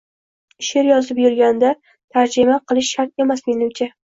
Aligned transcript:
She’r 0.67 0.89
yozib 0.91 1.21
turganda 1.25 1.71
tarjima 1.91 2.59
qilish 2.73 2.93
shart 2.97 3.25
emas, 3.27 3.47
menimcha. 3.53 3.93